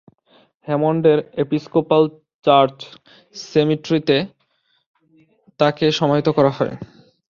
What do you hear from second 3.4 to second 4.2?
সিমেট্রিতে